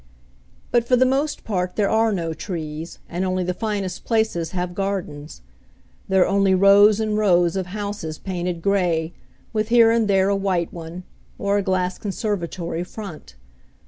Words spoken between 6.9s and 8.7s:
and rows of houses painted